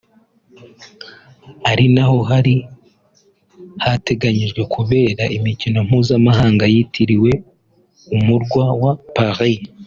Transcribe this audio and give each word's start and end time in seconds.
ari 1.71 1.85
naho 1.95 2.17
hari 2.31 2.55
hateganyijwe 3.83 4.61
kubera 4.75 5.23
imikino 5.37 5.77
mpuzamahanga 5.87 6.63
yitiriwe 6.73 7.31
umurwa 8.17 8.65
wa 8.81 8.93
Paris 9.15 9.57